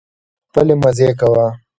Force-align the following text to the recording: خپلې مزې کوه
خپلې 0.49 0.73
مزې 0.81 1.09
کوه 1.19 1.45